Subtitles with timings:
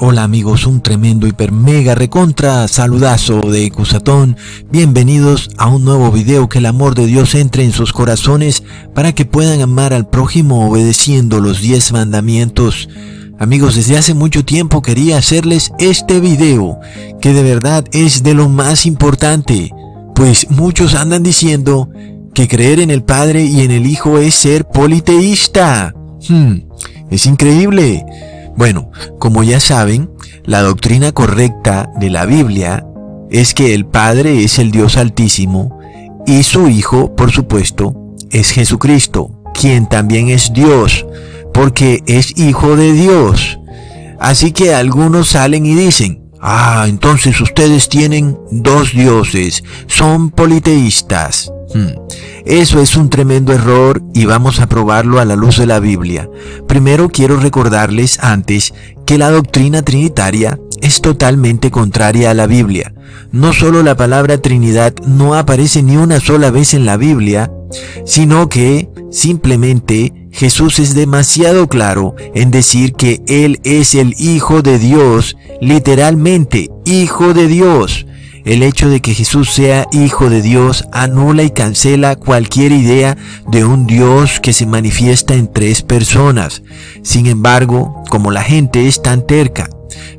[0.00, 4.36] Hola amigos, un tremendo hiper mega recontra saludazo de Cusatón.
[4.70, 8.62] Bienvenidos a un nuevo video que el amor de Dios entre en sus corazones
[8.94, 12.88] para que puedan amar al prójimo obedeciendo los 10 mandamientos.
[13.40, 16.78] Amigos, desde hace mucho tiempo quería hacerles este video,
[17.20, 19.72] que de verdad es de lo más importante,
[20.14, 21.90] pues muchos andan diciendo
[22.34, 25.92] que creer en el Padre y en el Hijo es ser politeísta.
[26.28, 26.58] Hmm,
[27.10, 28.04] es increíble.
[28.58, 30.10] Bueno, como ya saben,
[30.42, 32.84] la doctrina correcta de la Biblia
[33.30, 35.78] es que el Padre es el Dios Altísimo
[36.26, 37.94] y su Hijo, por supuesto,
[38.32, 41.06] es Jesucristo, quien también es Dios,
[41.54, 43.60] porque es Hijo de Dios.
[44.18, 51.52] Así que algunos salen y dicen, ah, entonces ustedes tienen dos dioses, son politeístas.
[51.74, 51.92] Hmm.
[52.44, 56.30] Eso es un tremendo error y vamos a probarlo a la luz de la Biblia.
[56.66, 58.72] Primero quiero recordarles antes
[59.04, 62.94] que la doctrina trinitaria es totalmente contraria a la Biblia.
[63.32, 67.50] No solo la palabra Trinidad no aparece ni una sola vez en la Biblia,
[68.04, 74.78] sino que simplemente Jesús es demasiado claro en decir que Él es el Hijo de
[74.78, 78.06] Dios, literalmente Hijo de Dios.
[78.48, 83.14] El hecho de que Jesús sea hijo de Dios anula y cancela cualquier idea
[83.46, 86.62] de un Dios que se manifiesta en tres personas.
[87.02, 89.68] Sin embargo, como la gente es tan terca,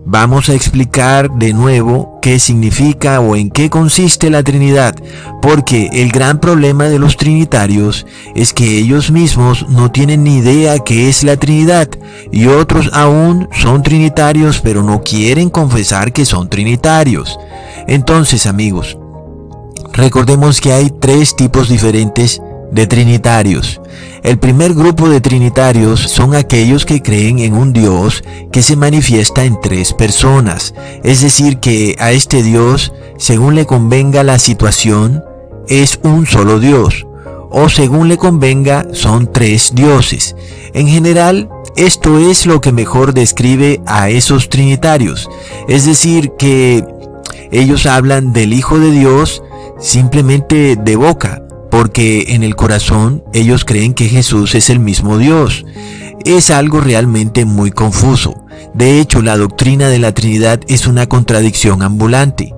[0.05, 4.95] vamos a explicar de nuevo qué significa o en qué consiste la Trinidad,
[5.41, 10.79] porque el gran problema de los trinitarios es que ellos mismos no tienen ni idea
[10.79, 11.89] qué es la Trinidad
[12.31, 17.39] y otros aún son trinitarios pero no quieren confesar que son trinitarios.
[17.87, 18.97] Entonces, amigos,
[19.93, 22.41] recordemos que hay tres tipos diferentes
[22.71, 23.81] de trinitarios.
[24.23, 29.45] El primer grupo de trinitarios son aquellos que creen en un Dios que se manifiesta
[29.45, 35.23] en tres personas, es decir, que a este Dios, según le convenga la situación,
[35.67, 37.05] es un solo Dios,
[37.49, 40.35] o según le convenga, son tres dioses.
[40.73, 45.29] En general, esto es lo que mejor describe a esos trinitarios,
[45.67, 46.85] es decir, que
[47.51, 49.41] ellos hablan del Hijo de Dios
[49.79, 55.65] simplemente de boca, porque en el corazón ellos creen que Jesús es el mismo Dios.
[56.25, 58.45] Es algo realmente muy confuso.
[58.73, 62.53] De hecho, la doctrina de la Trinidad es una contradicción ambulante.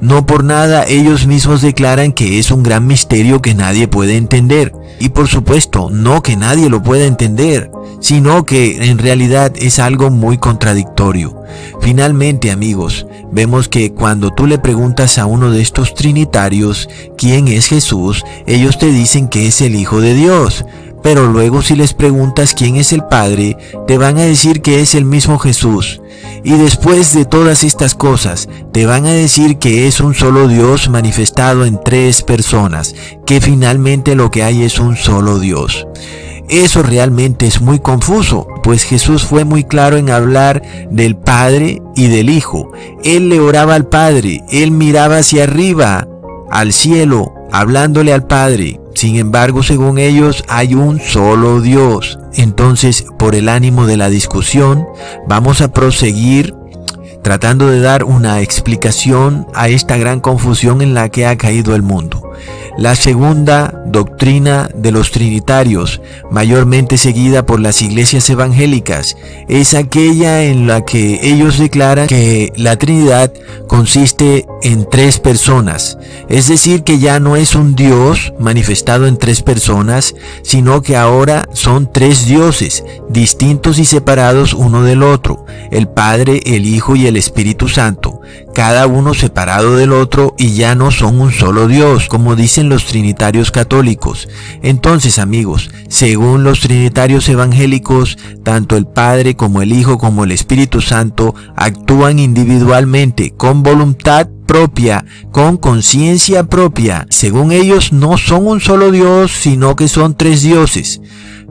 [0.00, 4.72] No por nada ellos mismos declaran que es un gran misterio que nadie puede entender.
[4.98, 10.10] Y por supuesto, no que nadie lo pueda entender, sino que en realidad es algo
[10.10, 11.42] muy contradictorio.
[11.80, 17.66] Finalmente, amigos, vemos que cuando tú le preguntas a uno de estos trinitarios quién es
[17.66, 20.64] Jesús, ellos te dicen que es el Hijo de Dios.
[21.06, 23.56] Pero luego si les preguntas quién es el Padre,
[23.86, 26.02] te van a decir que es el mismo Jesús.
[26.42, 30.88] Y después de todas estas cosas, te van a decir que es un solo Dios
[30.88, 35.86] manifestado en tres personas, que finalmente lo que hay es un solo Dios.
[36.48, 40.60] Eso realmente es muy confuso, pues Jesús fue muy claro en hablar
[40.90, 42.72] del Padre y del Hijo.
[43.04, 46.08] Él le oraba al Padre, él miraba hacia arriba,
[46.50, 48.80] al cielo, hablándole al Padre.
[48.94, 52.18] Sin embargo, según ellos, hay un solo Dios.
[52.34, 54.86] Entonces, por el ánimo de la discusión,
[55.28, 56.54] vamos a proseguir
[57.26, 61.82] tratando de dar una explicación a esta gran confusión en la que ha caído el
[61.82, 62.22] mundo.
[62.78, 66.00] La segunda doctrina de los trinitarios,
[66.30, 69.16] mayormente seguida por las iglesias evangélicas,
[69.48, 73.32] es aquella en la que ellos declaran que la Trinidad
[73.66, 75.96] consiste en tres personas,
[76.28, 81.48] es decir, que ya no es un Dios manifestado en tres personas, sino que ahora
[81.54, 87.15] son tres dioses, distintos y separados uno del otro, el Padre, el Hijo y el
[87.16, 88.20] Espíritu Santo,
[88.54, 92.86] cada uno separado del otro y ya no son un solo Dios, como dicen los
[92.86, 94.28] trinitarios católicos.
[94.62, 100.80] Entonces, amigos, según los trinitarios evangélicos, tanto el Padre como el Hijo como el Espíritu
[100.80, 107.06] Santo actúan individualmente, con voluntad propia, con conciencia propia.
[107.10, 111.00] Según ellos, no son un solo Dios, sino que son tres dioses.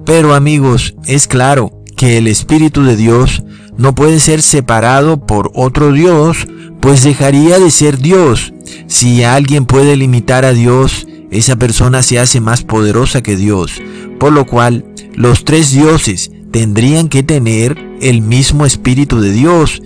[0.06, 3.44] Pero amigos, es claro que el Espíritu de Dios
[3.78, 6.48] no puede ser separado por otro Dios,
[6.80, 8.54] pues dejaría de ser Dios.
[8.88, 13.82] Si alguien puede limitar a Dios, esa persona se hace más poderosa que Dios,
[14.20, 19.82] por lo cual los tres dioses tendrían que tener el mismo Espíritu de Dios,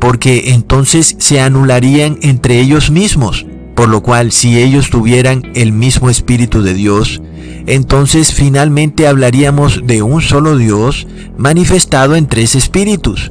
[0.00, 3.46] porque entonces se anularían entre ellos mismos,
[3.78, 7.22] por lo cual si ellos tuvieran el mismo Espíritu de Dios,
[7.68, 13.30] entonces finalmente hablaríamos de un solo Dios manifestado en tres espíritus.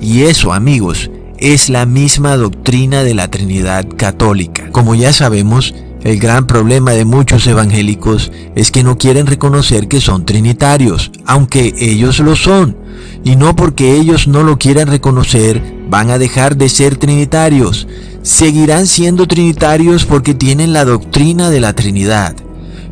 [0.00, 4.70] Y eso, amigos, es la misma doctrina de la Trinidad católica.
[4.70, 5.74] Como ya sabemos,
[6.04, 11.74] el gran problema de muchos evangélicos es que no quieren reconocer que son trinitarios, aunque
[11.78, 12.76] ellos lo son.
[13.24, 17.86] Y no porque ellos no lo quieran reconocer, van a dejar de ser trinitarios.
[18.22, 22.34] Seguirán siendo trinitarios porque tienen la doctrina de la Trinidad.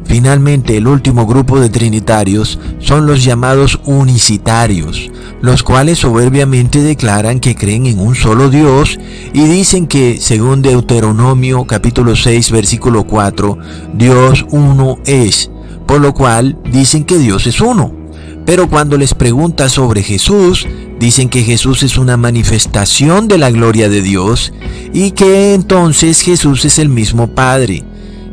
[0.05, 5.11] Finalmente, el último grupo de trinitarios son los llamados unicitarios,
[5.41, 8.99] los cuales soberbiamente declaran que creen en un solo Dios
[9.33, 13.59] y dicen que, según Deuteronomio capítulo 6 versículo 4,
[13.95, 15.51] Dios uno es,
[15.87, 17.95] por lo cual dicen que Dios es uno.
[18.45, 20.67] Pero cuando les pregunta sobre Jesús,
[20.99, 24.53] dicen que Jesús es una manifestación de la gloria de Dios
[24.93, 27.85] y que entonces Jesús es el mismo Padre.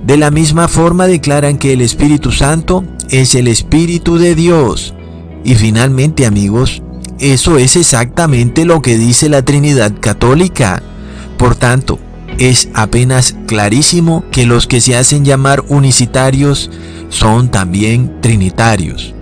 [0.08, 4.94] De la misma forma declaran que el Espíritu Santo es el Espíritu de Dios.
[5.44, 6.82] Y finalmente amigos,
[7.20, 10.82] eso es exactamente lo que dice la Trinidad Católica.
[11.38, 12.00] Por tanto,
[12.38, 16.72] es apenas clarísimo que los que se hacen llamar unicitarios
[17.10, 19.14] son también trinitarios.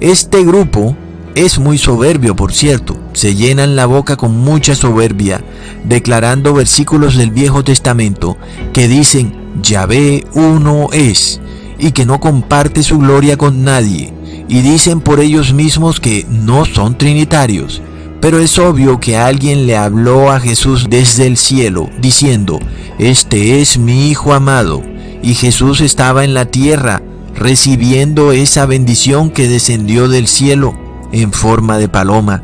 [0.00, 0.98] Este grupo
[1.36, 5.44] es muy soberbio, por cierto, se llenan la boca con mucha soberbia,
[5.84, 8.38] declarando versículos del Viejo Testamento
[8.72, 11.42] que dicen Yahvé uno es,
[11.78, 14.14] y que no comparte su gloria con nadie,
[14.48, 17.82] y dicen por ellos mismos que no son trinitarios.
[18.22, 22.58] Pero es obvio que alguien le habló a Jesús desde el cielo, diciendo,
[22.98, 24.82] Este es mi Hijo amado,
[25.22, 27.02] y Jesús estaba en la tierra,
[27.34, 30.85] recibiendo esa bendición que descendió del cielo
[31.22, 32.42] en forma de paloma.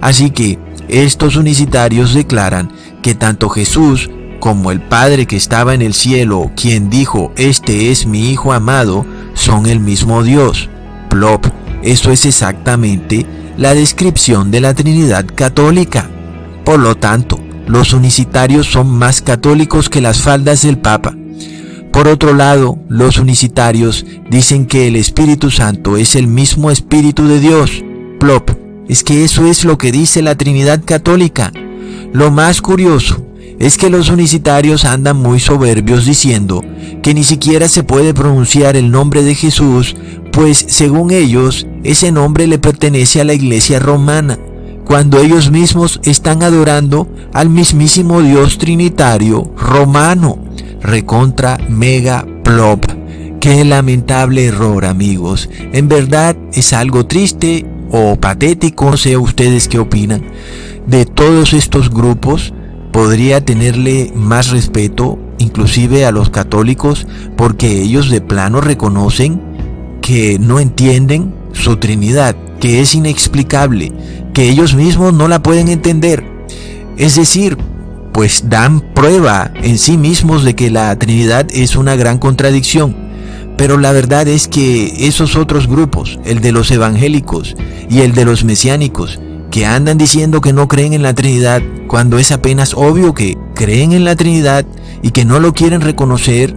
[0.00, 0.58] Así que
[0.88, 2.70] estos unicitarios declaran
[3.02, 4.10] que tanto Jesús
[4.40, 9.06] como el Padre que estaba en el cielo, quien dijo, Este es mi Hijo amado,
[9.34, 10.68] son el mismo Dios.
[11.08, 11.46] Plop,
[11.82, 13.24] eso es exactamente
[13.56, 16.10] la descripción de la Trinidad católica.
[16.64, 21.14] Por lo tanto, los unicitarios son más católicos que las faldas del Papa.
[21.92, 27.38] Por otro lado, los unicitarios dicen que el Espíritu Santo es el mismo Espíritu de
[27.38, 27.84] Dios.
[28.22, 28.52] Plop,
[28.88, 31.52] es que eso es lo que dice la Trinidad católica.
[32.12, 33.26] Lo más curioso
[33.58, 36.64] es que los unicitarios andan muy soberbios diciendo
[37.02, 39.96] que ni siquiera se puede pronunciar el nombre de Jesús,
[40.30, 44.38] pues según ellos, ese nombre le pertenece a la iglesia romana,
[44.84, 50.38] cuando ellos mismos están adorando al mismísimo Dios trinitario romano.
[50.80, 52.84] Recontra mega plop.
[53.40, 55.50] Qué lamentable error, amigos.
[55.72, 60.24] En verdad es algo triste o patético, no sé ustedes qué opinan.
[60.86, 62.52] De todos estos grupos,
[62.92, 67.06] podría tenerle más respeto inclusive a los católicos
[67.36, 69.40] porque ellos de plano reconocen
[70.02, 73.92] que no entienden su Trinidad, que es inexplicable,
[74.34, 76.24] que ellos mismos no la pueden entender.
[76.96, 77.56] Es decir,
[78.12, 83.01] pues dan prueba en sí mismos de que la Trinidad es una gran contradicción.
[83.62, 87.54] Pero la verdad es que esos otros grupos, el de los evangélicos
[87.88, 89.20] y el de los mesiánicos,
[89.52, 93.92] que andan diciendo que no creen en la Trinidad cuando es apenas obvio que creen
[93.92, 94.66] en la Trinidad
[95.00, 96.56] y que no lo quieren reconocer,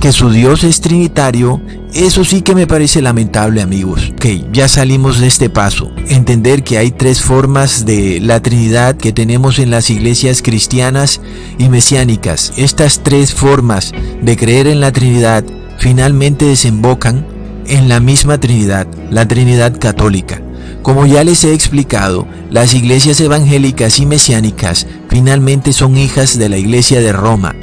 [0.00, 1.60] que su Dios es trinitario,
[1.92, 4.10] eso sí que me parece lamentable amigos.
[4.14, 5.92] Ok, ya salimos de este paso.
[6.08, 11.20] Entender que hay tres formas de la Trinidad que tenemos en las iglesias cristianas
[11.58, 12.54] y mesiánicas.
[12.56, 13.92] Estas tres formas
[14.22, 15.44] de creer en la Trinidad
[15.80, 17.26] finalmente desembocan
[17.66, 20.42] en la misma Trinidad, la Trinidad católica.
[20.82, 26.58] Como ya les he explicado, las iglesias evangélicas y mesiánicas finalmente son hijas de la
[26.58, 27.54] iglesia de Roma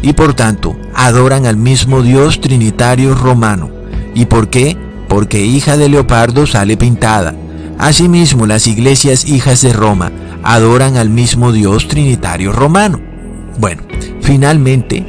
[0.00, 3.70] y por tanto adoran al mismo Dios trinitario romano.
[4.14, 4.76] ¿Y por qué?
[5.08, 7.34] Porque hija de leopardo sale pintada.
[7.78, 10.10] Asimismo, las iglesias hijas de Roma
[10.42, 13.00] adoran al mismo Dios trinitario romano.
[13.58, 13.82] Bueno,
[14.22, 15.04] finalmente,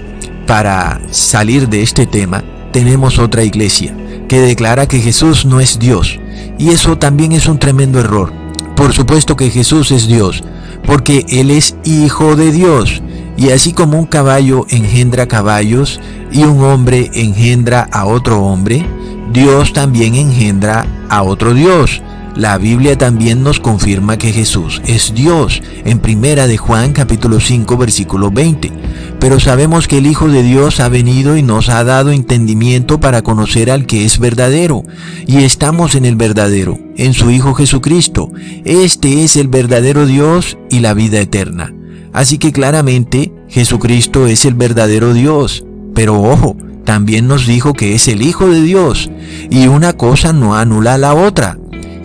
[0.46, 2.44] para salir de este tema,
[2.78, 6.20] tenemos otra iglesia que declara que Jesús no es Dios,
[6.60, 8.32] y eso también es un tremendo error.
[8.76, 10.44] Por supuesto que Jesús es Dios,
[10.86, 13.02] porque Él es hijo de Dios.
[13.36, 16.00] Y así como un caballo engendra caballos
[16.32, 18.86] y un hombre engendra a otro hombre,
[19.34, 22.04] Dios también engendra a otro Dios.
[22.38, 27.78] La Biblia también nos confirma que Jesús es Dios en primera de Juan capítulo 5
[27.78, 28.72] versículo 20.
[29.20, 33.24] Pero sabemos que el Hijo de Dios ha venido y nos ha dado entendimiento para
[33.24, 34.84] conocer al que es verdadero.
[35.26, 38.32] Y estamos en el verdadero, en su Hijo Jesucristo.
[38.66, 41.74] Este es el verdadero Dios y la vida eterna.
[42.14, 45.66] Así que claramente Jesucristo es el verdadero Dios.
[45.96, 49.10] Pero ojo, también nos dijo que es el Hijo de Dios.
[49.50, 51.58] Y una cosa no anula a la otra.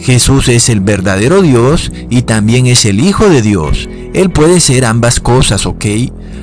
[0.03, 3.89] Jesús es el verdadero Dios y también es el Hijo de Dios.
[4.15, 5.85] Él puede ser ambas cosas, ¿ok?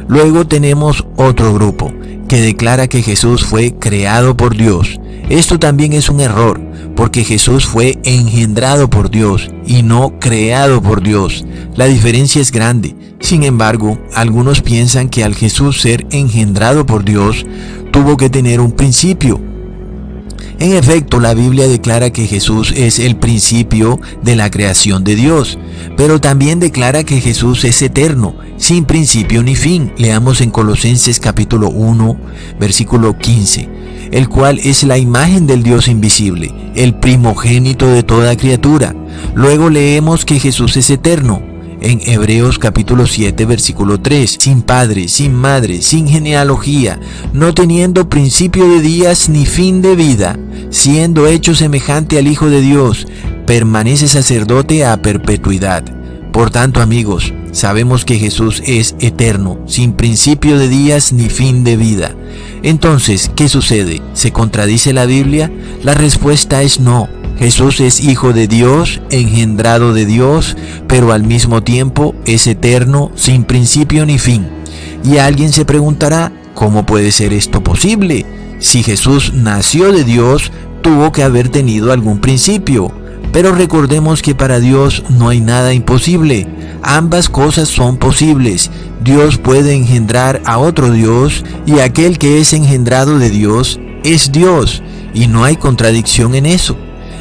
[0.08, 1.92] Luego tenemos otro grupo
[2.30, 5.00] que declara que Jesús fue creado por Dios.
[5.30, 6.62] Esto también es un error,
[6.96, 11.46] porque Jesús fue engendrado por Dios y no creado por Dios.
[11.76, 12.96] La diferencia es grande.
[13.20, 17.46] Sin embargo, algunos piensan que al Jesús ser engendrado por Dios,
[17.92, 19.42] tuvo que tener un principio,
[20.60, 25.58] en efecto, la Biblia declara que Jesús es el principio de la creación de Dios,
[25.96, 29.94] pero también declara que Jesús es eterno, sin principio ni fin.
[29.98, 32.18] Leamos en Colosenses capítulo 1,
[32.60, 33.70] versículo 15,
[34.12, 38.94] el cual es la imagen del Dios invisible, el primogénito de toda criatura.
[39.36, 41.42] Luego leemos que Jesús es eterno,
[41.82, 47.00] en Hebreos capítulo 7 versículo 3, sin padre, sin madre, sin genealogía,
[47.34, 50.38] no teniendo principio de días ni fin de vida,
[50.70, 53.08] siendo hecho semejante al Hijo de Dios,
[53.46, 55.84] permanece sacerdote a perpetuidad.
[56.32, 61.76] Por tanto, amigos, sabemos que Jesús es eterno, sin principio de días ni fin de
[61.76, 62.16] vida.
[62.62, 64.02] Entonces, ¿qué sucede?
[64.14, 65.52] ¿Se contradice la Biblia?
[65.84, 67.19] La respuesta es no.
[67.40, 73.46] Jesús es hijo de Dios, engendrado de Dios, pero al mismo tiempo es eterno, sin
[73.46, 74.46] principio ni fin.
[75.06, 78.26] Y alguien se preguntará, ¿cómo puede ser esto posible?
[78.60, 82.92] Si Jesús nació de Dios, tuvo que haber tenido algún principio.
[83.32, 86.46] Pero recordemos que para Dios no hay nada imposible.
[86.82, 88.70] Ambas cosas son posibles.
[89.02, 94.84] Dios puede engendrar a otro Dios y aquel que es engendrado de Dios es Dios.
[95.14, 96.76] Y no hay contradicción en eso.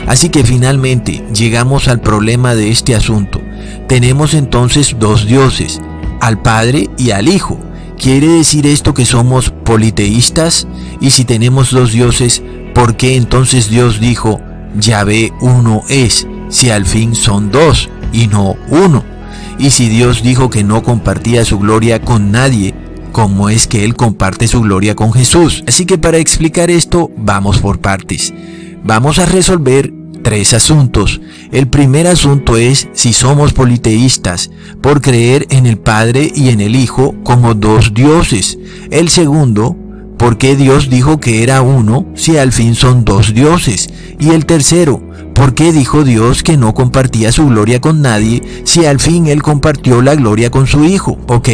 [0.07, 3.41] Así que finalmente llegamos al problema de este asunto.
[3.89, 5.81] Tenemos entonces dos dioses,
[6.21, 7.59] al Padre y al Hijo.
[7.99, 10.69] ¿Quiere decir esto que somos politeístas?
[11.01, 12.43] Y si tenemos dos dioses,
[12.75, 14.41] ¿por qué entonces Dios dijo,
[14.79, 19.05] Yahvé uno es, si al fin son dos y no uno?
[19.59, 22.73] Y si Dios dijo que no compartía su gloria con nadie,
[23.11, 25.65] ¿cómo es que Él comparte su gloria con Jesús?
[25.67, 28.33] Así que para explicar esto, vamos por partes.
[28.89, 29.93] Vamos a resolver
[30.23, 31.21] tres asuntos.
[31.53, 36.75] El primer asunto es si somos politeístas, por creer en el Padre y en el
[36.75, 38.59] Hijo como dos dioses.
[38.91, 39.77] El segundo,
[40.17, 43.89] ¿Por qué Dios dijo que era uno si al fin son dos dioses?
[44.19, 45.01] Y el tercero,
[45.39, 49.41] ¿por qué dijo Dios que no compartía su gloria con nadie si al fin Él
[49.41, 51.17] compartió la gloria con su Hijo?
[51.29, 51.49] Ok,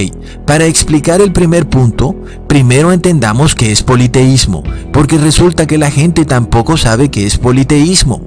[0.47, 2.17] para explicar el primer punto,
[2.49, 8.23] primero entendamos qué es politeísmo, porque resulta que la gente tampoco sabe qué es politeísmo.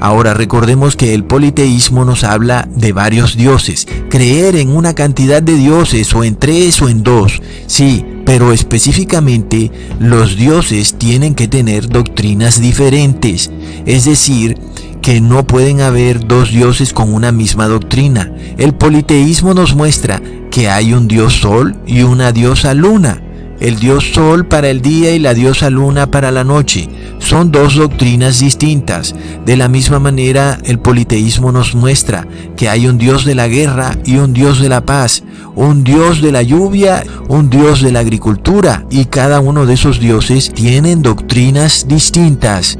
[0.00, 5.56] Ahora recordemos que el politeísmo nos habla de varios dioses, creer en una cantidad de
[5.56, 7.42] dioses o en tres o en dos.
[7.66, 13.50] Sí, pero específicamente los dioses tienen que tener doctrinas diferentes,
[13.86, 14.56] es decir,
[15.02, 18.32] que no pueden haber dos dioses con una misma doctrina.
[18.58, 23.22] El politeísmo nos muestra que hay un dios sol y una diosa luna
[23.60, 26.88] el dios sol para el día y la diosa luna para la noche.
[27.18, 29.14] Son dos doctrinas distintas.
[29.44, 32.26] De la misma manera, el politeísmo nos muestra
[32.56, 35.22] que hay un dios de la guerra y un dios de la paz,
[35.54, 40.00] un dios de la lluvia, un dios de la agricultura, y cada uno de esos
[40.00, 42.78] dioses tienen doctrinas distintas.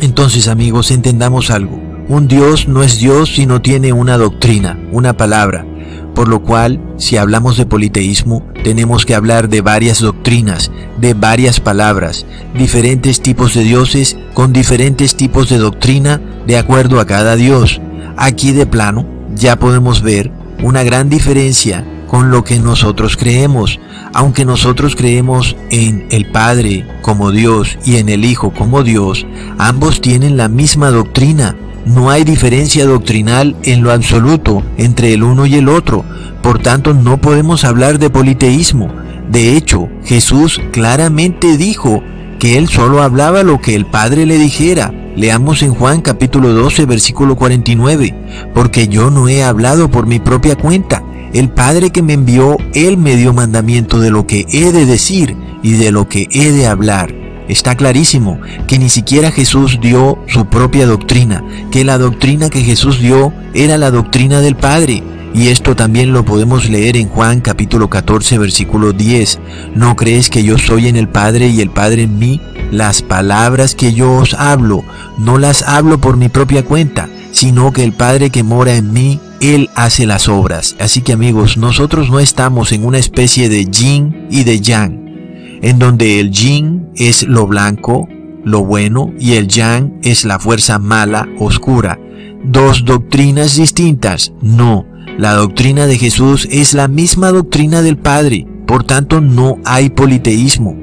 [0.00, 1.80] Entonces, amigos, entendamos algo.
[2.08, 5.66] Un dios no es dios si no tiene una doctrina, una palabra.
[6.14, 11.60] Por lo cual, si hablamos de politeísmo, tenemos que hablar de varias doctrinas, de varias
[11.60, 17.80] palabras, diferentes tipos de dioses con diferentes tipos de doctrina de acuerdo a cada dios.
[18.16, 20.30] Aquí de plano ya podemos ver
[20.62, 23.78] una gran diferencia con lo que nosotros creemos.
[24.12, 29.26] Aunque nosotros creemos en el Padre como Dios y en el Hijo como Dios,
[29.58, 31.54] ambos tienen la misma doctrina
[31.88, 36.04] no hay diferencia doctrinal en lo absoluto entre el uno y el otro,
[36.42, 38.92] por tanto no podemos hablar de politeísmo.
[39.30, 42.02] De hecho, Jesús claramente dijo
[42.38, 44.92] que él solo hablaba lo que el Padre le dijera.
[45.16, 48.14] Leamos en Juan capítulo 12 versículo 49,
[48.54, 51.02] porque yo no he hablado por mi propia cuenta.
[51.32, 55.36] El Padre que me envió, Él me dio mandamiento de lo que he de decir
[55.62, 57.14] y de lo que he de hablar.
[57.48, 63.00] Está clarísimo que ni siquiera Jesús dio su propia doctrina, que la doctrina que Jesús
[63.00, 65.02] dio era la doctrina del Padre.
[65.34, 69.40] Y esto también lo podemos leer en Juan capítulo 14 versículo 10.
[69.74, 72.40] ¿No crees que yo soy en el Padre y el Padre en mí?
[72.70, 74.84] Las palabras que yo os hablo,
[75.18, 77.08] no las hablo por mi propia cuenta,
[77.38, 80.74] sino que el Padre que mora en mí, Él hace las obras.
[80.80, 85.08] Así que amigos, nosotros no estamos en una especie de yin y de yang
[85.62, 88.08] en donde el yin es lo blanco,
[88.44, 91.98] lo bueno, y el yang es la fuerza mala, oscura.
[92.44, 94.32] dos doctrinas distintas.
[94.42, 94.84] No,
[95.16, 98.46] la doctrina de Jesús es la misma doctrina del Padre.
[98.66, 100.76] Por tanto, no hay politeísmo.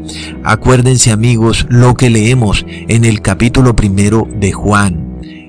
[0.43, 5.04] Acuérdense amigos lo que leemos en el capítulo primero de Juan.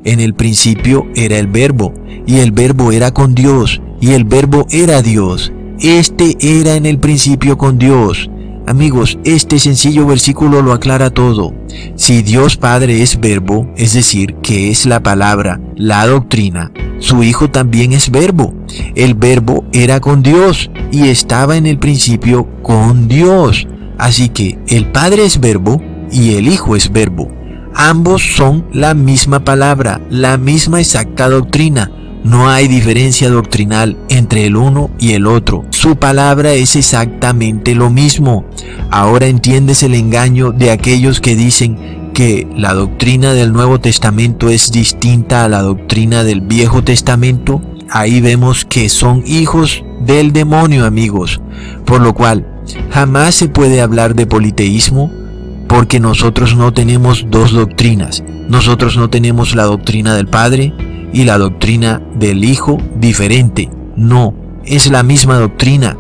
[0.07, 1.93] En el principio era el verbo,
[2.27, 5.53] y el verbo era con Dios, y el verbo era Dios.
[5.81, 8.31] Este era en el principio con Dios.
[8.69, 11.53] Amigos, este sencillo versículo lo aclara todo.
[11.97, 16.71] Si Dios Padre es verbo, es decir, que es la palabra, la doctrina,
[17.01, 18.55] su Hijo también es verbo.
[18.95, 23.67] El verbo era con Dios y estaba en el principio con Dios.
[23.99, 25.83] Así que el Padre es verbo
[26.13, 27.29] y el Hijo es verbo.
[27.79, 31.91] Ambos son la misma palabra, la misma exacta doctrina.
[32.25, 35.67] No hay diferencia doctrinal entre el uno y el otro.
[35.71, 38.47] Su palabra es exactamente lo mismo.
[38.91, 44.73] Ahora entiendes el engaño de aquellos que dicen que la doctrina del Nuevo Testamento es
[44.73, 47.61] distinta a la doctrina del Viejo Testamento.
[47.91, 51.43] Ahí vemos que son hijos del demonio, amigos.
[51.85, 52.47] Por lo cual,
[52.91, 55.26] jamás se puede hablar de politeísmo
[55.69, 58.23] porque nosotros no tenemos dos doctrinas.
[58.49, 60.73] Nosotros no tenemos la doctrina del Padre
[61.13, 63.71] y la doctrina del Hijo diferente.
[63.97, 65.97] No, es la misma doctrina.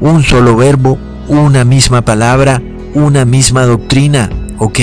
[0.00, 2.62] Un solo verbo, una misma palabra,
[2.94, 4.30] una misma doctrina.
[4.58, 4.80] Ok,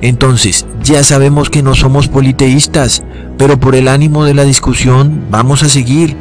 [0.00, 3.02] entonces ya sabemos que no somos politeístas,
[3.36, 6.16] pero por el ánimo de la discusión vamos a seguir.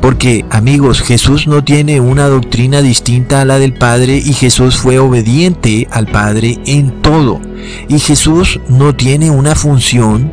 [0.00, 4.98] Porque amigos, Jesús no tiene una doctrina distinta a la del Padre y Jesús fue
[4.98, 7.40] obediente al Padre en todo.
[7.88, 10.32] Y Jesús no tiene una función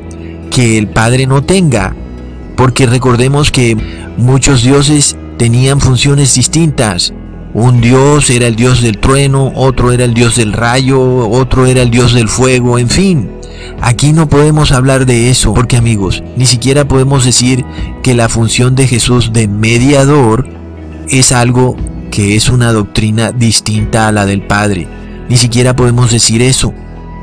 [0.52, 1.96] que el Padre no tenga.
[2.56, 3.76] Porque recordemos que
[4.18, 7.14] muchos dioses tenían funciones distintas.
[7.54, 11.82] Un dios era el dios del trueno, otro era el dios del rayo, otro era
[11.82, 13.30] el dios del fuego, en fin.
[13.82, 17.66] Aquí no podemos hablar de eso, porque amigos, ni siquiera podemos decir
[18.04, 20.48] que la función de Jesús de mediador
[21.10, 21.76] es algo
[22.12, 24.88] que es una doctrina distinta a la del Padre.
[25.30, 26.74] Ni siquiera podemos decir eso,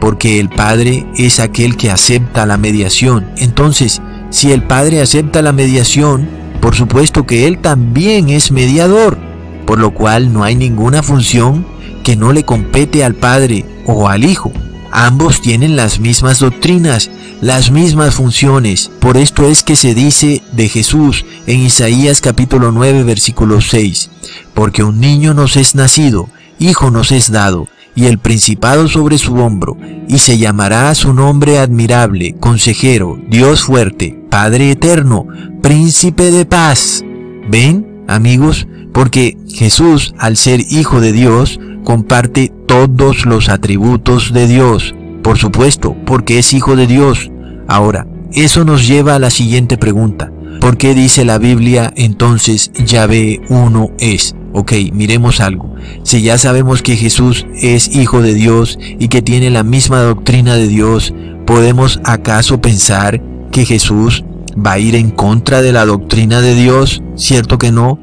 [0.00, 3.26] porque el Padre es aquel que acepta la mediación.
[3.36, 6.28] Entonces, si el Padre acepta la mediación,
[6.60, 9.18] por supuesto que Él también es mediador,
[9.66, 11.66] por lo cual no hay ninguna función
[12.02, 14.52] que no le compete al Padre o al Hijo.
[14.92, 18.90] Ambos tienen las mismas doctrinas, las mismas funciones.
[19.00, 24.10] Por esto es que se dice de Jesús en Isaías capítulo 9 versículo 6,
[24.52, 26.28] porque un niño nos es nacido,
[26.58, 29.78] hijo nos es dado, y el principado sobre su hombro,
[30.08, 35.26] y se llamará su nombre admirable, consejero, Dios fuerte, Padre eterno,
[35.62, 37.02] príncipe de paz.
[37.48, 38.66] ¿Ven, amigos?
[38.92, 44.94] Porque Jesús, al ser hijo de Dios, comparte todos los atributos de Dios.
[45.22, 47.30] Por supuesto, porque es hijo de Dios.
[47.68, 50.32] Ahora, eso nos lleva a la siguiente pregunta.
[50.60, 54.34] ¿Por qué dice la Biblia entonces Yahvé uno es?
[54.52, 55.74] Ok, miremos algo.
[56.02, 60.54] Si ya sabemos que Jesús es hijo de Dios y que tiene la misma doctrina
[60.54, 61.14] de Dios,
[61.46, 67.02] ¿podemos acaso pensar que Jesús va a ir en contra de la doctrina de Dios?
[67.16, 67.98] ¿Cierto que no?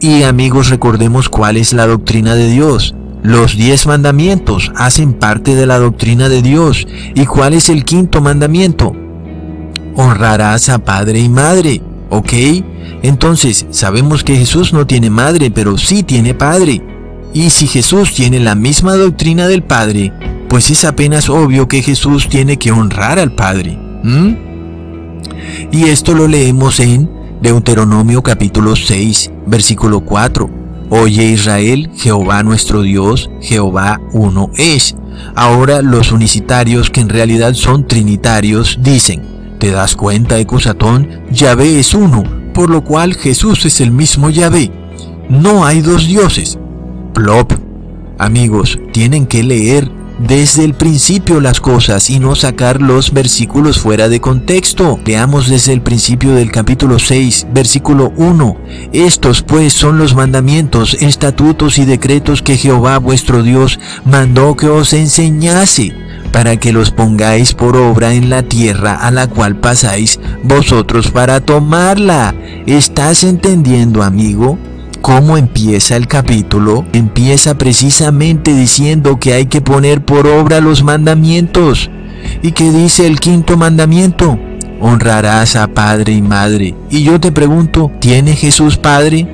[0.00, 2.94] Y amigos, recordemos cuál es la doctrina de Dios.
[3.22, 6.86] Los diez mandamientos hacen parte de la doctrina de Dios.
[7.14, 8.94] ¿Y cuál es el quinto mandamiento?
[9.96, 11.82] Honrarás a padre y madre.
[12.10, 12.32] ¿Ok?
[13.02, 16.82] Entonces, sabemos que Jesús no tiene madre, pero sí tiene padre.
[17.34, 20.12] Y si Jesús tiene la misma doctrina del Padre,
[20.48, 23.78] pues es apenas obvio que Jesús tiene que honrar al Padre.
[25.70, 27.08] Y esto lo leemos en
[27.42, 30.57] Deuteronomio capítulo 6, versículo 4.
[30.90, 34.94] Oye Israel, Jehová nuestro Dios, Jehová uno es.
[35.34, 39.22] Ahora los unicitarios, que en realidad son trinitarios, dicen,
[39.58, 41.08] ¿te das cuenta, Ecusatón?
[41.30, 42.24] Yahvé es uno,
[42.54, 44.70] por lo cual Jesús es el mismo Yahvé.
[45.28, 46.58] No hay dos dioses.
[47.12, 47.52] Plop.
[48.18, 54.08] Amigos, tienen que leer desde el principio las cosas y no sacar los versículos fuera
[54.08, 54.98] de contexto.
[55.04, 58.56] Leamos desde el principio del capítulo 6, versículo 1.
[58.92, 64.92] Estos pues son los mandamientos, estatutos y decretos que Jehová vuestro Dios mandó que os
[64.92, 65.94] enseñase
[66.32, 71.40] para que los pongáis por obra en la tierra a la cual pasáis vosotros para
[71.40, 72.34] tomarla.
[72.66, 74.58] ¿Estás entendiendo, amigo?
[75.02, 76.84] ¿Cómo empieza el capítulo?
[76.92, 81.90] Empieza precisamente diciendo que hay que poner por obra los mandamientos.
[82.42, 84.38] ¿Y qué dice el quinto mandamiento?
[84.80, 86.74] Honrarás a padre y madre.
[86.90, 89.26] Y yo te pregunto, ¿tiene Jesús padre?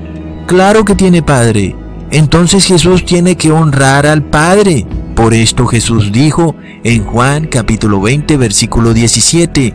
[0.47, 1.75] Claro que tiene padre.
[2.11, 4.87] Entonces Jesús tiene que honrar al Padre.
[5.17, 9.75] Por esto Jesús dijo en Juan capítulo 20 versículo 17,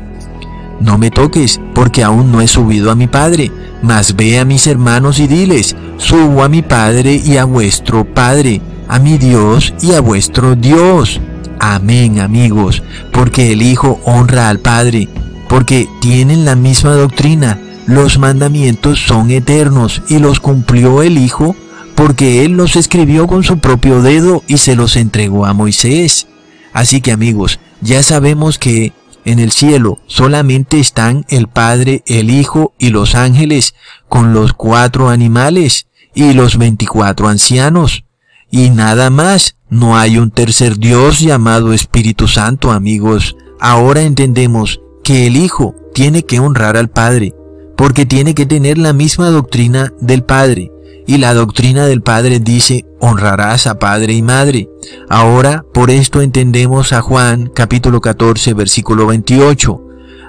[0.80, 4.68] no me toques, porque aún no he subido a mi Padre, mas ve a mis
[4.68, 9.94] hermanos y diles, subo a mi Padre y a vuestro Padre, a mi Dios y
[9.94, 11.20] a vuestro Dios.
[11.60, 15.10] Amén amigos, porque el Hijo honra al Padre,
[15.50, 21.56] porque tienen la misma doctrina, los mandamientos son eternos y los cumplió el Hijo,
[21.96, 26.28] porque Él los escribió con su propio dedo y se los entregó a Moisés.
[26.72, 28.94] Así que amigos, ya sabemos que
[29.26, 33.76] en el cielo solamente están el Padre, el Hijo y los ángeles,
[34.08, 38.06] con los cuatro animales y los veinticuatro ancianos.
[38.52, 43.36] Y nada más, no hay un tercer Dios llamado Espíritu Santo, amigos.
[43.60, 47.36] Ahora entendemos que el Hijo tiene que honrar al Padre,
[47.78, 50.72] porque tiene que tener la misma doctrina del Padre.
[51.10, 54.70] Y la doctrina del Padre dice, honrarás a Padre y Madre.
[55.10, 59.82] Ahora, por esto entendemos a Juan capítulo 14 versículo 28.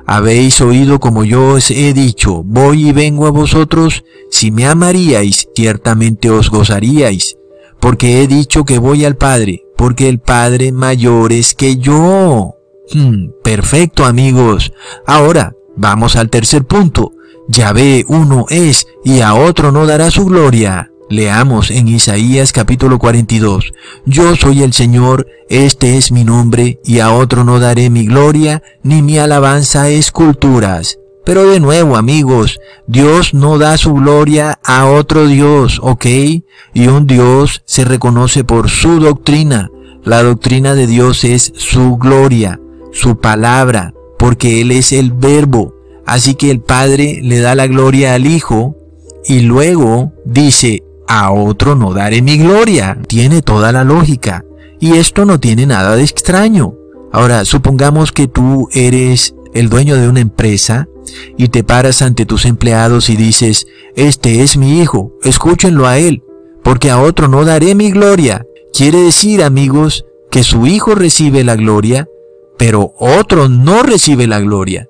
[0.07, 5.51] Habéis oído como yo os he dicho, voy y vengo a vosotros, si me amaríais,
[5.55, 7.37] ciertamente os gozaríais,
[7.79, 12.55] porque he dicho que voy al Padre, porque el Padre mayor es que yo.
[12.95, 14.73] Hmm, perfecto amigos.
[15.07, 17.13] Ahora, vamos al tercer punto.
[17.51, 20.93] Yahvé uno es y a otro no dará su gloria.
[21.09, 23.73] Leamos en Isaías capítulo 42.
[24.07, 28.63] Yo soy el Señor, este es mi nombre, y a otro no daré mi gloria,
[28.85, 31.01] ni mi alabanza esculturas.
[31.25, 36.07] Pero de nuevo, amigos, Dios no da su gloria a otro Dios, ¿ok?
[36.73, 39.71] Y un Dios se reconoce por su doctrina.
[40.05, 42.61] La doctrina de Dios es su gloria,
[42.93, 45.80] su palabra, porque Él es el verbo.
[46.07, 48.77] Así que el Padre le da la gloria al Hijo
[49.25, 52.99] y luego dice, a otro no daré mi gloria.
[53.07, 54.45] Tiene toda la lógica.
[54.79, 56.75] Y esto no tiene nada de extraño.
[57.13, 60.89] Ahora, supongamos que tú eres el dueño de una empresa
[61.37, 66.23] y te paras ante tus empleados y dices, este es mi hijo, escúchenlo a él,
[66.63, 68.47] porque a otro no daré mi gloria.
[68.73, 72.07] Quiere decir, amigos, que su hijo recibe la gloria,
[72.57, 74.89] pero otro no recibe la gloria.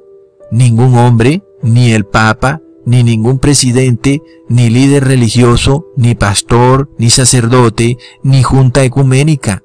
[0.51, 7.99] Ningún hombre, ni el Papa, ni ningún presidente, ni líder religioso, ni pastor, ni sacerdote,
[8.23, 9.63] ni junta ecuménica,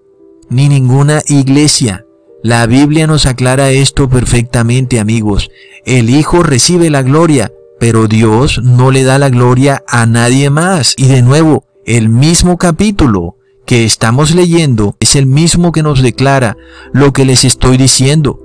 [0.50, 2.06] ni ninguna iglesia.
[2.44, 5.50] La Biblia nos aclara esto perfectamente, amigos.
[5.86, 10.94] El Hijo recibe la gloria, pero Dios no le da la gloria a nadie más.
[10.98, 16.56] Y de nuevo, el mismo capítulo que estamos leyendo es el mismo que nos declara
[16.94, 18.45] lo que les estoy diciendo.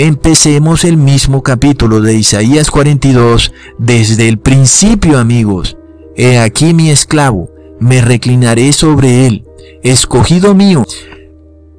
[0.00, 5.76] Empecemos el mismo capítulo de Isaías 42 desde el principio, amigos.
[6.14, 9.44] He aquí mi esclavo, me reclinaré sobre él,
[9.82, 10.84] escogido mío,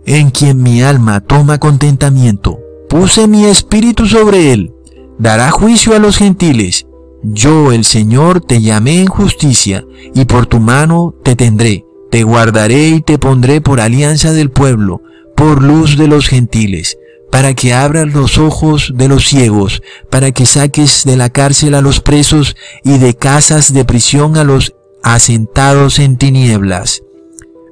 [0.06, 2.60] en quien mi alma toma contentamiento.
[2.90, 4.74] Puse mi espíritu sobre él,
[5.18, 6.88] dará juicio a los gentiles.
[7.24, 11.86] Yo, el Señor, te llamé en justicia, y por tu mano te tendré.
[12.12, 15.04] Te guardaré y te pondré por alianza del pueblo,
[15.38, 16.99] por luz de los gentiles
[17.40, 21.80] para que abras los ojos de los ciegos, para que saques de la cárcel a
[21.80, 27.02] los presos y de casas de prisión a los asentados en tinieblas.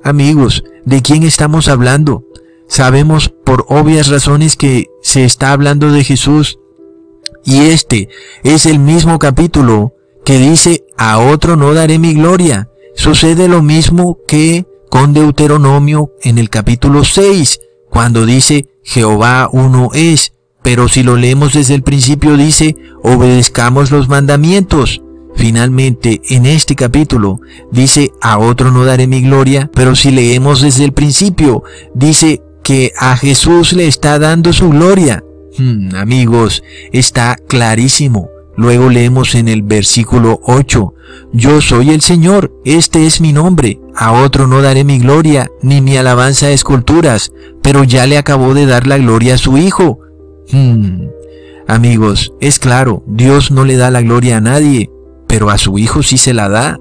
[0.05, 2.23] Amigos, ¿de quién estamos hablando?
[2.69, 6.59] Sabemos por obvias razones que se está hablando de Jesús.
[7.43, 8.07] Y este
[8.45, 12.69] es el mismo capítulo que dice, a otro no daré mi gloria.
[12.95, 17.59] Sucede lo mismo que con Deuteronomio en el capítulo 6,
[17.97, 24.07] cuando dice, Jehová uno es, pero si lo leemos desde el principio dice, obedezcamos los
[24.07, 25.01] mandamientos.
[25.35, 27.39] Finalmente, en este capítulo,
[27.71, 31.63] dice, a otro no daré mi gloria, pero si leemos desde el principio,
[31.95, 35.23] dice que a Jesús le está dando su gloria.
[35.57, 38.29] Hmm, amigos, está clarísimo.
[38.57, 40.93] Luego leemos en el versículo 8,
[41.31, 45.79] Yo soy el Señor, este es mi nombre, a otro no daré mi gloria, ni
[45.79, 49.99] mi alabanza a esculturas, pero ya le acabó de dar la gloria a su Hijo.
[50.51, 51.03] Hmm.
[51.67, 54.89] Amigos, es claro, Dios no le da la gloria a nadie,
[55.27, 56.79] pero a su Hijo sí se la da.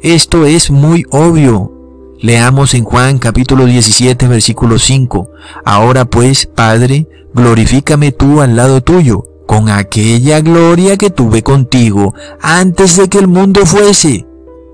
[0.00, 1.70] Esto es muy obvio.
[2.18, 5.28] Leamos en Juan capítulo 17 versículo 5.
[5.66, 12.96] Ahora pues, Padre, glorifícame tú al lado tuyo con aquella gloria que tuve contigo antes
[12.96, 14.24] de que el mundo fuese.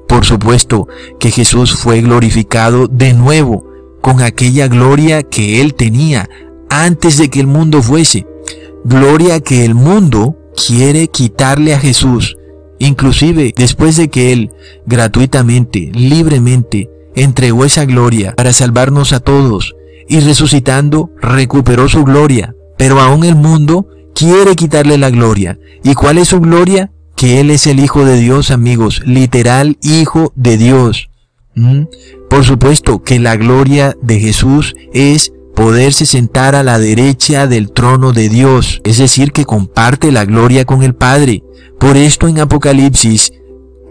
[0.07, 0.87] Por supuesto
[1.19, 3.65] que Jesús fue glorificado de nuevo
[4.03, 6.29] con aquella gloria que él tenía
[6.69, 8.27] antes de que el mundo fuese.
[8.85, 12.37] Gloria que el mundo quiere quitarle a Jesús.
[12.79, 14.51] Inclusive después de que él
[14.85, 19.75] gratuitamente, libremente, entregó esa gloria para salvarnos a todos
[20.07, 22.55] y resucitando recuperó su gloria.
[22.77, 25.59] Pero aún el mundo quiere quitarle la gloria.
[25.85, 26.91] ¿Y cuál es su gloria?
[27.15, 31.11] Que Él es el Hijo de Dios, amigos, literal Hijo de Dios.
[31.55, 31.83] ¿Mm?
[32.29, 38.13] Por supuesto que la gloria de Jesús es poderse sentar a la derecha del trono
[38.13, 41.43] de Dios, es decir, que comparte la gloria con el Padre.
[41.79, 43.33] Por esto en Apocalipsis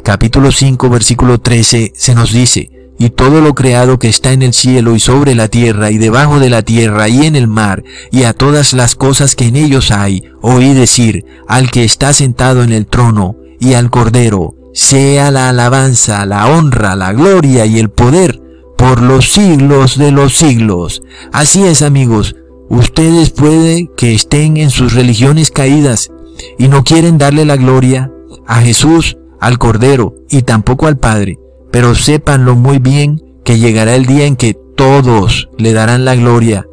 [0.04, 4.54] capítulo 5 versículo 13 se nos dice, y todo lo creado que está en el
[4.54, 8.24] cielo y sobre la tierra y debajo de la tierra y en el mar y
[8.24, 12.72] a todas las cosas que en ellos hay, oí decir al que está sentado en
[12.72, 18.42] el trono y al Cordero, sea la alabanza, la honra, la gloria y el poder
[18.78, 21.02] por los siglos de los siglos.
[21.32, 22.36] Así es amigos,
[22.70, 26.12] ustedes puede que estén en sus religiones caídas
[26.58, 28.12] y no quieren darle la gloria
[28.48, 31.40] a Jesús, al Cordero y tampoco al Padre,
[31.76, 36.66] pero sépanlo muy bien que llegará el día en que todos le darán la gloria.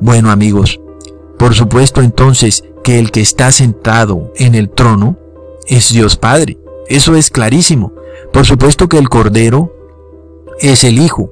[0.00, 0.80] Bueno amigos,
[1.38, 5.18] por supuesto entonces que el que está sentado en el trono
[5.66, 6.56] es Dios Padre.
[6.88, 7.92] Eso es clarísimo.
[8.32, 9.74] Por supuesto que el Cordero
[10.58, 11.30] es el Hijo.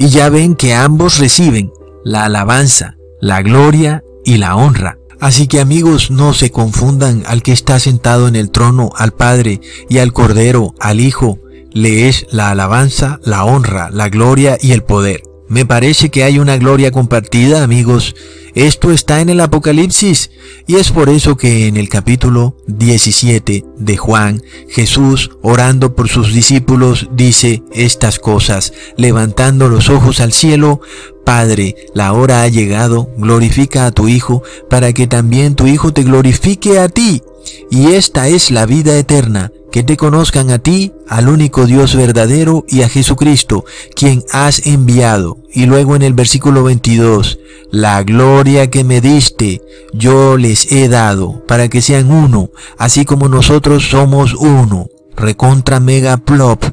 [0.00, 4.98] Y ya ven que ambos reciben la alabanza, la gloria y la honra.
[5.20, 9.60] Así que amigos, no se confundan al que está sentado en el trono, al Padre,
[9.88, 11.38] y al Cordero, al Hijo,
[11.72, 15.22] le es la alabanza, la honra, la gloria y el poder.
[15.48, 18.14] Me parece que hay una gloria compartida, amigos.
[18.54, 20.30] Esto está en el Apocalipsis
[20.66, 26.34] y es por eso que en el capítulo 17 de Juan, Jesús, orando por sus
[26.34, 30.82] discípulos, dice estas cosas, levantando los ojos al cielo,
[31.24, 36.02] Padre, la hora ha llegado, glorifica a tu Hijo, para que también tu Hijo te
[36.02, 37.22] glorifique a ti.
[37.70, 42.64] Y esta es la vida eterna, que te conozcan a ti, al único Dios verdadero
[42.68, 45.38] y a Jesucristo, quien has enviado.
[45.52, 47.38] Y luego en el versículo 22,
[47.70, 53.28] la gloria que me diste, yo les he dado, para que sean uno, así como
[53.28, 54.86] nosotros somos uno.
[55.16, 56.64] Recontra mega plop.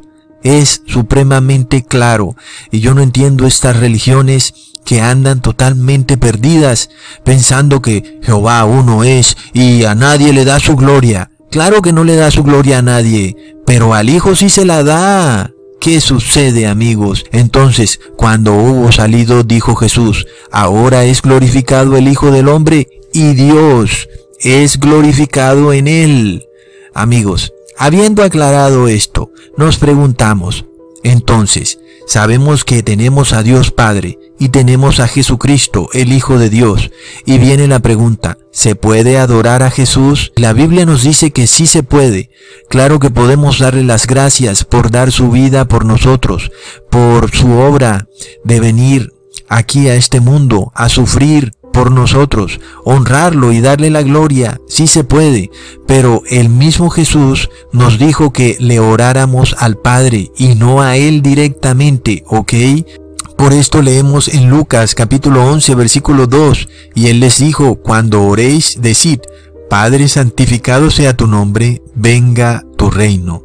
[0.44, 2.36] Es supremamente claro.
[2.72, 4.54] Y yo no entiendo estas religiones
[4.86, 6.92] que andan totalmente perdidas,
[7.24, 11.32] pensando que Jehová uno es y a nadie le da su gloria.
[11.56, 14.84] Claro que no le da su gloria a nadie, pero al Hijo sí se la
[14.84, 15.54] da.
[15.80, 17.24] ¿Qué sucede amigos?
[17.32, 24.10] Entonces, cuando hubo salido, dijo Jesús, ahora es glorificado el Hijo del Hombre y Dios
[24.42, 26.46] es glorificado en él.
[26.94, 30.66] Amigos, habiendo aclarado esto, nos preguntamos,
[31.04, 36.92] entonces, Sabemos que tenemos a Dios Padre y tenemos a Jesucristo, el Hijo de Dios.
[37.26, 40.32] Y viene la pregunta, ¿se puede adorar a Jesús?
[40.36, 42.30] La Biblia nos dice que sí se puede.
[42.70, 46.52] Claro que podemos darle las gracias por dar su vida por nosotros,
[46.92, 48.08] por su obra
[48.44, 49.12] de venir
[49.50, 55.04] aquí a este mundo a sufrir por nosotros, honrarlo y darle la gloria, sí se
[55.04, 55.52] puede,
[55.86, 61.22] pero el mismo Jesús nos dijo que le oráramos al Padre y no a Él
[61.22, 62.54] directamente, ¿ok?
[63.38, 68.78] Por esto leemos en Lucas capítulo 11 versículo 2, y Él les dijo, cuando oréis,
[68.80, 69.20] decid,
[69.70, 73.45] Padre santificado sea tu nombre, venga tu reino.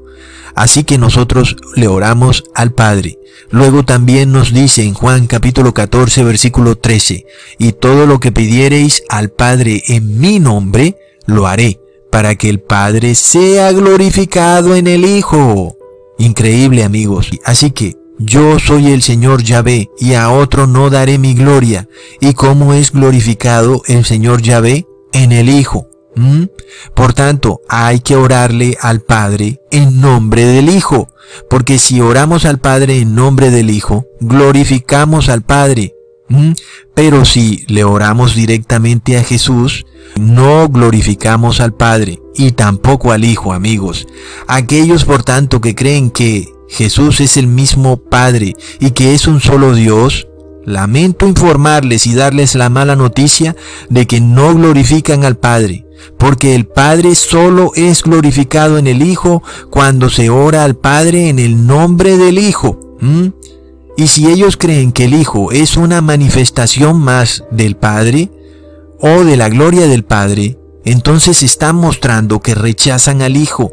[0.55, 3.19] Así que nosotros le oramos al Padre.
[3.51, 7.27] Luego también nos dice en Juan capítulo 14 versículo 13,
[7.59, 11.81] y todo lo que pidiereis al Padre en mi nombre, lo haré,
[12.11, 15.77] para que el Padre sea glorificado en el Hijo.
[16.19, 17.31] Increíble amigos.
[17.45, 21.89] Así que yo soy el Señor Yahvé, y a otro no daré mi gloria.
[22.21, 24.87] ¿Y cómo es glorificado el Señor Yahvé?
[25.13, 25.90] En el Hijo.
[26.17, 26.45] ¿Mm?
[26.95, 31.09] Por tanto, hay que orarle al Padre en nombre del Hijo,
[31.49, 35.95] porque si oramos al Padre en nombre del Hijo, glorificamos al Padre.
[36.29, 36.53] ¿Mm?
[36.95, 39.85] Pero si le oramos directamente a Jesús,
[40.17, 44.07] no glorificamos al Padre y tampoco al Hijo, amigos.
[44.47, 49.41] Aquellos, por tanto, que creen que Jesús es el mismo Padre y que es un
[49.41, 50.29] solo Dios,
[50.65, 53.57] lamento informarles y darles la mala noticia
[53.89, 55.85] de que no glorifican al Padre
[56.19, 61.39] porque el Padre solo es glorificado en el Hijo cuando se ora al Padre en
[61.39, 62.79] el nombre del Hijo.
[63.97, 68.31] Y si ellos creen que el Hijo es una manifestación más del Padre
[68.99, 73.73] o de la gloria del Padre, entonces están mostrando que rechazan al Hijo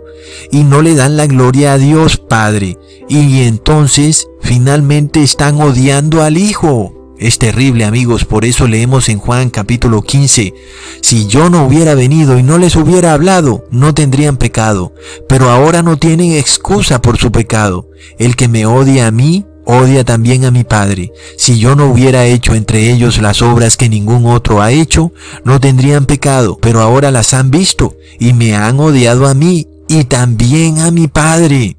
[0.51, 2.77] y no le dan la gloria a Dios Padre.
[3.07, 6.96] Y entonces finalmente están odiando al Hijo.
[7.19, 10.53] Es terrible amigos, por eso leemos en Juan capítulo 15,
[11.01, 14.93] si yo no hubiera venido y no les hubiera hablado, no tendrían pecado,
[15.27, 17.89] pero ahora no tienen excusa por su pecado.
[18.19, 21.12] El que me odia a mí, odia también a mi Padre.
[21.38, 25.12] Si yo no hubiera hecho entre ellos las obras que ningún otro ha hecho,
[25.43, 30.03] no tendrían pecado, pero ahora las han visto y me han odiado a mí y
[30.03, 31.76] también a mi Padre.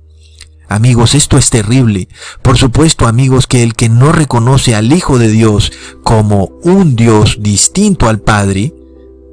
[0.69, 2.09] Amigos, esto es terrible.
[2.43, 5.73] Por supuesto, amigos, que el que no reconoce al Hijo de Dios
[6.05, 8.75] como un Dios distinto al Padre,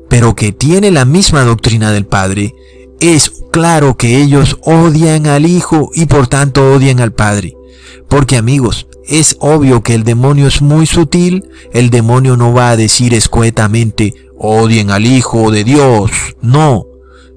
[0.10, 2.56] pero que tiene la misma doctrina del Padre,
[3.02, 7.54] es claro que ellos odian al Hijo y por tanto odian al Padre.
[8.08, 12.78] Porque amigos, es obvio que el demonio es muy sutil, el demonio no va a
[12.78, 16.86] decir escuetamente, odien al Hijo de Dios, no.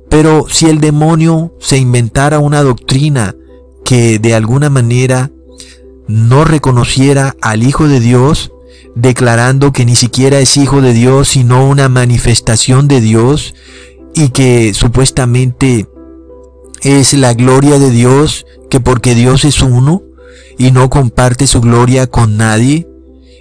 [0.08, 3.34] Pero si el demonio se inventara una doctrina
[3.88, 5.31] que de alguna manera
[6.09, 8.53] no reconociera al Hijo de Dios,
[8.94, 13.55] declarando que ni siquiera es Hijo de Dios, sino una manifestación de Dios,
[14.14, 15.88] y que supuestamente
[16.83, 20.03] es la gloria de Dios, que porque Dios es uno,
[20.59, 22.87] y no comparte su gloria con nadie.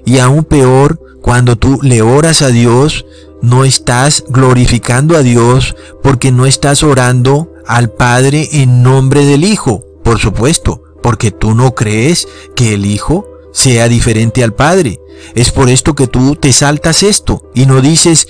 [0.05, 3.05] Y aún peor, cuando tú le oras a Dios,
[3.41, 9.83] no estás glorificando a Dios porque no estás orando al Padre en nombre del Hijo,
[10.07, 15.01] por supuesto, porque tú no crees que el Hijo sea diferente al Padre.
[15.35, 18.29] Es por esto que tú te saltas esto y no dices,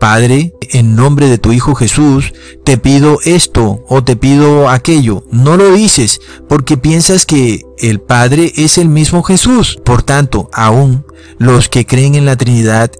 [0.00, 2.32] Padre, en nombre de tu Hijo Jesús,
[2.64, 5.22] te pido esto o te pido aquello.
[5.30, 9.78] No lo dices porque piensas que el Padre es el mismo Jesús.
[9.84, 11.04] Por tanto, aún
[11.36, 12.90] los que creen en la Trinidad,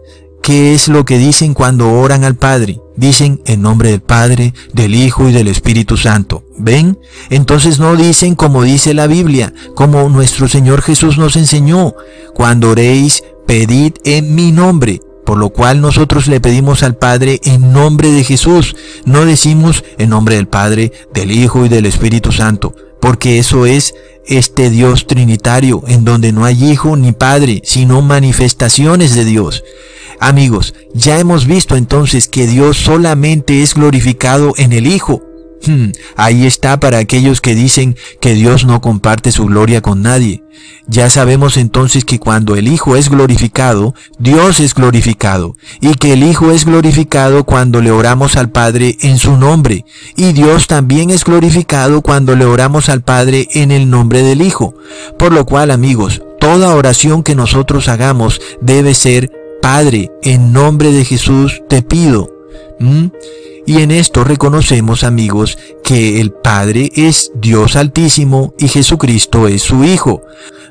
[0.49, 2.81] ¿qué es lo que dicen cuando oran al Padre?
[2.97, 6.43] Dicen en nombre del Padre, del Hijo y del Espíritu Santo.
[6.57, 6.99] ¿Ven?
[7.29, 11.93] Entonces no dicen como dice la Biblia, como nuestro Señor Jesús nos enseñó.
[12.33, 17.71] Cuando oréis, pedid en mi nombre por lo cual nosotros le pedimos al Padre en
[17.75, 18.75] nombre de Jesús.
[19.05, 23.93] No decimos en nombre del Padre, del Hijo y del Espíritu Santo, porque eso es
[24.27, 29.65] este Dios trinitario, en donde no hay Hijo ni Padre, sino manifestaciones de Dios.
[30.19, 35.23] Amigos, ya hemos visto entonces que Dios solamente es glorificado en el Hijo,
[35.67, 40.43] Hmm, ahí está para aquellos que dicen que Dios no comparte su gloria con nadie.
[40.87, 46.23] Ya sabemos entonces que cuando el Hijo es glorificado, Dios es glorificado, y que el
[46.23, 49.85] Hijo es glorificado cuando le oramos al Padre en su nombre,
[50.17, 54.75] y Dios también es glorificado cuando le oramos al Padre en el nombre del Hijo.
[55.19, 61.05] Por lo cual, amigos, toda oración que nosotros hagamos debe ser, Padre, en nombre de
[61.05, 62.38] Jesús te pido.
[62.79, 63.07] ¿Mm?
[63.67, 69.85] Y en esto reconocemos, amigos, que el Padre es Dios Altísimo y Jesucristo es su
[69.85, 70.23] Hijo.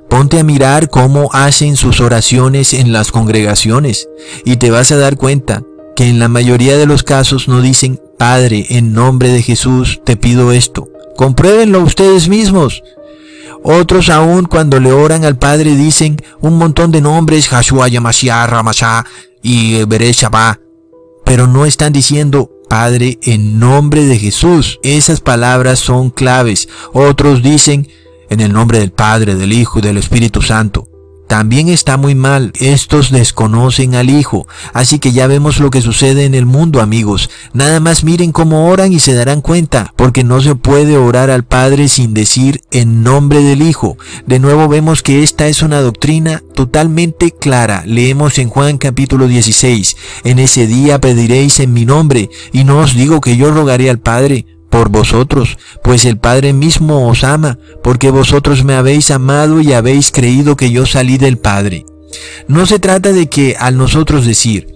[0.10, 4.08] Ponte a mirar cómo hacen sus oraciones en las congregaciones
[4.46, 5.62] y te vas a dar cuenta
[5.96, 10.16] que en la mayoría de los casos no dicen, Padre, en nombre de Jesús te
[10.16, 10.88] pido esto.
[11.16, 12.84] Compruébenlo ustedes mismos.
[13.64, 19.06] Otros aún cuando le oran al Padre dicen un montón de nombres, Hashua, Yamashiach, Ramasha
[19.42, 20.60] y Bereshabah,
[21.28, 24.80] pero no están diciendo Padre, en nombre de Jesús.
[24.82, 26.70] Esas palabras son claves.
[26.94, 27.90] Otros dicen,
[28.30, 30.88] en el nombre del Padre, del Hijo y del Espíritu Santo
[31.28, 32.54] también está muy mal.
[32.60, 34.48] Estos desconocen al Hijo.
[34.74, 37.30] Así que ya vemos lo que sucede en el mundo, amigos.
[37.54, 41.44] Nada más miren cómo oran y se darán cuenta, porque no se puede orar al
[41.44, 43.98] Padre sin decir en nombre del Hijo.
[44.26, 47.84] De nuevo vemos que esta es una doctrina totalmente clara.
[47.86, 49.98] Leemos en Juan capítulo 16.
[50.24, 54.00] En ese día pediréis en mi nombre, y no os digo que yo rogaré al
[54.00, 59.74] Padre por vosotros, pues el Padre mismo os ama, porque vosotros me habéis amado y
[59.74, 61.86] habéis creído que yo salí del Padre.
[62.48, 64.68] No se trata de que al nosotros decir,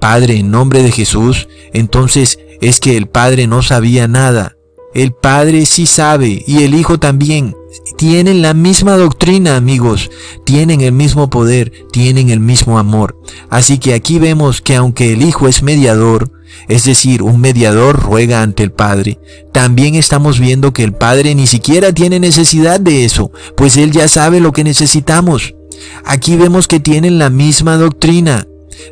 [0.00, 4.56] Padre en nombre de Jesús, entonces es que el Padre no sabía nada.
[4.94, 7.56] El Padre sí sabe y el Hijo también.
[7.96, 10.10] Tienen la misma doctrina, amigos.
[10.44, 13.16] Tienen el mismo poder, tienen el mismo amor.
[13.50, 16.30] Así que aquí vemos que aunque el Hijo es mediador,
[16.68, 19.18] es decir, un mediador ruega ante el Padre,
[19.52, 24.08] también estamos viendo que el Padre ni siquiera tiene necesidad de eso, pues Él ya
[24.08, 25.54] sabe lo que necesitamos.
[26.04, 28.46] Aquí vemos que tienen la misma doctrina,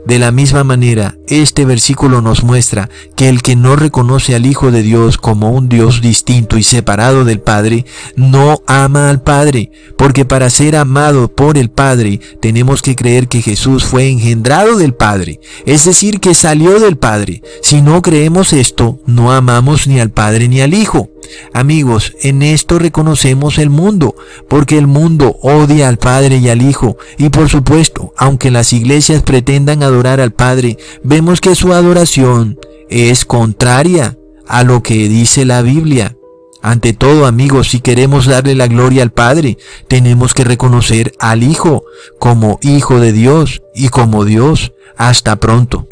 [0.06, 4.70] de la misma manera, este versículo nos muestra que el que no reconoce al Hijo
[4.70, 10.24] de Dios como un Dios distinto y separado del Padre, no ama al Padre, porque
[10.24, 15.40] para ser amado por el Padre tenemos que creer que Jesús fue engendrado del Padre,
[15.66, 17.42] es decir, que salió del Padre.
[17.62, 21.10] Si no creemos esto, no amamos ni al Padre ni al Hijo.
[21.54, 24.14] Amigos, en esto reconocemos el mundo,
[24.48, 29.22] porque el mundo odia al Padre y al Hijo, y por supuesto, aunque las iglesias
[29.22, 32.58] pretendan adorar al Padre, vemos que su adoración
[32.90, 36.16] es contraria a lo que dice la Biblia.
[36.62, 39.58] Ante todo, amigos, si queremos darle la gloria al Padre,
[39.88, 41.84] tenemos que reconocer al Hijo
[42.18, 44.72] como Hijo de Dios y como Dios.
[44.96, 45.86] Hasta pronto.